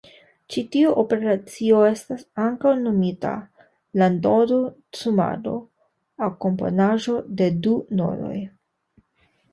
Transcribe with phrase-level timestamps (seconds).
[0.53, 3.35] Ĉi tiu operacio estas ankaŭ nomita
[4.03, 5.53] la nodo-sumado
[6.25, 8.37] aŭ komponaĵo de du nodoj.